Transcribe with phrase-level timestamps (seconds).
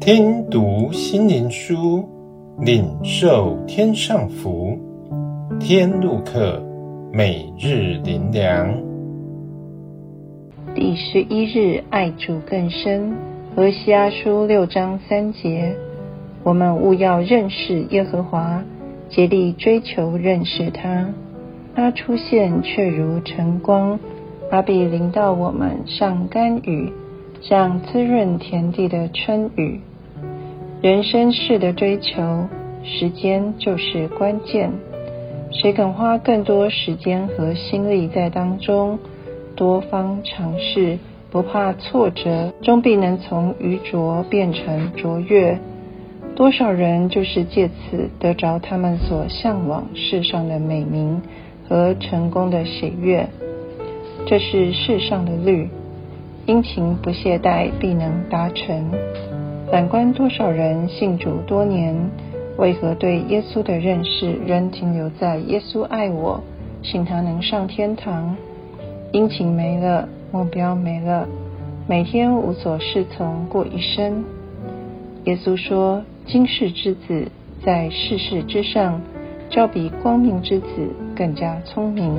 [0.00, 2.08] 听读心灵书，
[2.60, 4.78] 领受天上福。
[5.58, 6.62] 天路客，
[7.12, 8.72] 每日灵粮。
[10.74, 13.16] 第十一日，爱主更深。
[13.56, 15.74] 何西阿书六章三节，
[16.44, 18.62] 我们务要认识耶和华，
[19.08, 21.08] 竭力追求认识他。
[21.74, 23.98] 他出现却如晨光，
[24.50, 26.92] 他必临到我们，像甘雨，
[27.40, 29.80] 像滋润田地的春雨。
[30.82, 32.46] 人生事的追求，
[32.84, 34.70] 时间就是关键。
[35.50, 38.98] 谁肯花更多时间和心力在当中，
[39.56, 40.98] 多方尝试，
[41.30, 45.58] 不怕挫折，终必能从愚拙变成卓越。
[46.34, 51.22] 多少人就是借此得着他们所向往世上的美名
[51.66, 53.26] 和成功的喜悦。
[54.26, 55.70] 这是世上的律，
[56.44, 58.90] 殷勤不懈怠，必能达成。
[59.70, 61.94] 反观多少人信主多年，
[62.56, 66.40] 为何对耶稣的认识仍停留在耶稣爱我，
[66.82, 68.36] 信他能上天堂？
[69.12, 71.26] 殷勤没了，目标没了，
[71.88, 74.24] 每天无所适从过一生。
[75.24, 77.26] 耶稣说：“今世之子
[77.64, 79.00] 在世事之上，
[79.50, 80.66] 较比光明之子
[81.16, 82.14] 更加聪明。”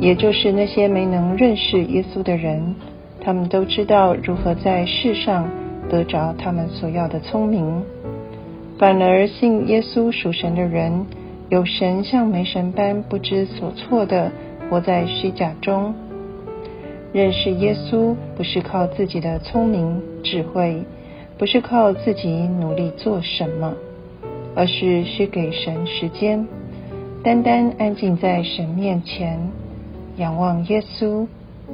[0.00, 2.74] 也就是那些没能认识耶稣的人，
[3.20, 5.46] 他们都知道如何在世上。
[5.88, 7.82] 得着他们所要的聪明，
[8.78, 11.06] 反而信耶稣属神的人，
[11.48, 14.32] 有神像没神般不知所措的
[14.68, 15.94] 活在虚假中。
[17.12, 20.82] 认识耶稣不是靠自己的聪明智慧，
[21.38, 23.74] 不是靠自己努力做什么，
[24.54, 26.46] 而是需给神时间，
[27.22, 29.38] 单单安静在神面前，
[30.16, 31.26] 仰望耶稣。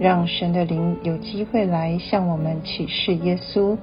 [0.03, 3.79] 让神的灵有机会来向我们启示耶稣，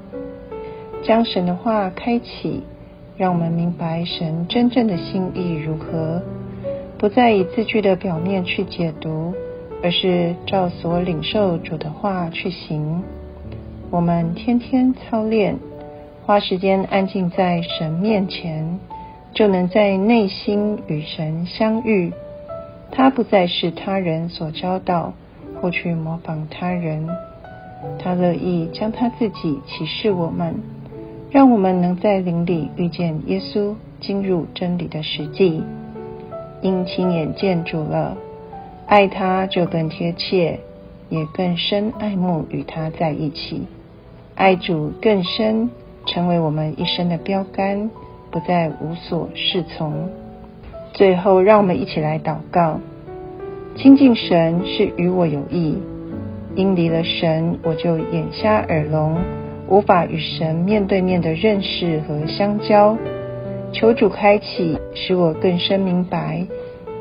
[1.02, 2.61] 将神的话开启，
[3.16, 6.21] 让我们明白神真正的心意如何，
[6.98, 9.33] 不再以字句的表面去解读，
[9.82, 13.02] 而是照所领受主的话去行。
[13.89, 15.55] 我们天天操练，
[16.26, 18.77] 花时间安静在神面前，
[19.33, 22.11] 就能在内心与神相遇。
[22.92, 25.14] 他不再是他人所教导。
[25.61, 27.08] 或去模仿他人，
[27.99, 30.55] 他乐意将他自己启示我们，
[31.31, 35.64] 让我们能在灵里遇见耶稣，进入真理的实际。
[36.61, 38.17] 因亲眼见主了，
[38.86, 40.59] 爱他就更贴切，
[41.09, 43.67] 也更深爱慕与他在一起，
[44.36, 45.69] 爱主更深，
[46.05, 47.89] 成为我们一生的标杆，
[48.30, 50.09] 不再无所适从。
[50.93, 52.80] 最后，让我们一起来祷告。
[53.75, 55.77] 亲近神是与我有益，
[56.55, 59.17] 因离了神，我就眼瞎耳聋，
[59.69, 62.97] 无法与神面对面的认识和相交。
[63.71, 66.45] 求主开启，使我更深明白，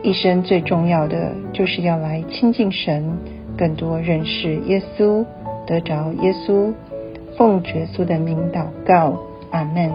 [0.02, 3.18] 一生最重要的就是要来亲近神，
[3.56, 5.24] 更多认识耶稣，
[5.66, 6.72] 得着耶稣。
[7.36, 9.18] 奉耶稣的名祷告，
[9.50, 9.90] 阿门。